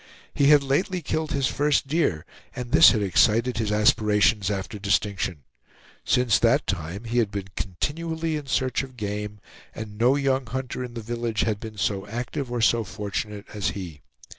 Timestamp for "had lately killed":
0.47-1.31